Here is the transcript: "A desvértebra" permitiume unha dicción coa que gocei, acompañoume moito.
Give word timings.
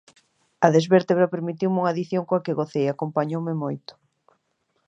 "A 0.65 0.67
desvértebra" 0.75 1.31
permitiume 1.33 1.77
unha 1.81 1.97
dicción 1.99 2.23
coa 2.27 2.43
que 2.45 2.57
gocei, 2.59 2.85
acompañoume 2.87 3.53
moito. 3.63 3.93